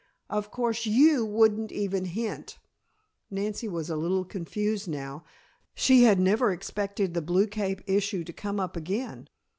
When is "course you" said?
0.49-1.23